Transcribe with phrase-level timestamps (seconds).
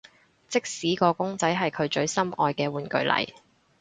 [0.49, 3.31] 即使個公仔係佢最心愛嘅玩具嚟